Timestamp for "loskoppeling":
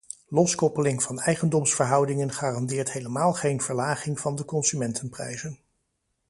0.27-1.03